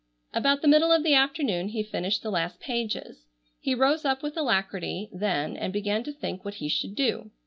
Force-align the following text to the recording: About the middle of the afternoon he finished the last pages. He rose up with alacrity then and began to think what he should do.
About 0.33 0.63
the 0.63 0.67
middle 0.67 0.91
of 0.91 1.03
the 1.03 1.13
afternoon 1.13 1.67
he 1.67 1.83
finished 1.83 2.23
the 2.23 2.31
last 2.31 2.59
pages. 2.59 3.27
He 3.59 3.75
rose 3.75 4.03
up 4.03 4.23
with 4.23 4.35
alacrity 4.35 5.11
then 5.13 5.55
and 5.55 5.71
began 5.71 6.01
to 6.05 6.11
think 6.11 6.43
what 6.43 6.55
he 6.55 6.69
should 6.69 6.95
do. 6.95 7.29